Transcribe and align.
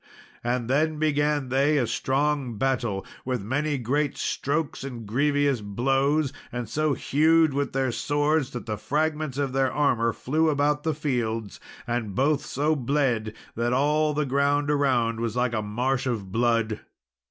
And 0.43 0.67
then 0.67 0.97
began 0.97 1.49
they 1.49 1.77
a 1.77 1.85
strong 1.85 2.57
battle, 2.57 3.05
with 3.23 3.43
many 3.43 3.77
great 3.77 4.17
strokes 4.17 4.83
and 4.83 5.05
grievous 5.05 5.61
blows, 5.61 6.33
and 6.51 6.67
so 6.67 6.93
hewed 6.95 7.53
with 7.53 7.73
their 7.73 7.91
swords 7.91 8.49
that 8.53 8.65
the 8.65 8.77
fragments 8.79 9.37
of 9.37 9.53
their 9.53 9.71
armour 9.71 10.11
flew 10.11 10.49
about 10.49 10.81
the 10.81 10.95
fields, 10.95 11.59
and 11.85 12.15
both 12.15 12.43
so 12.43 12.75
bled 12.75 13.33
that 13.55 13.73
all 13.73 14.15
the 14.15 14.25
ground 14.25 14.71
around 14.71 15.19
was 15.19 15.35
like 15.35 15.53
a 15.53 15.61
marsh 15.61 16.07
of 16.07 16.31
blood. 16.31 16.79